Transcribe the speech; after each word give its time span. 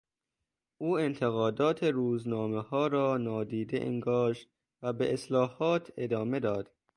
او 0.77 0.97
انتقادات 0.97 1.83
روزنامهها 1.83 2.87
را 2.87 3.17
نادیده 3.17 3.77
انگاشت 3.81 4.49
و 4.81 4.93
به 4.93 5.13
اصلاحات 5.13 5.93
ادامه 5.97 6.39
داد. 6.39 6.71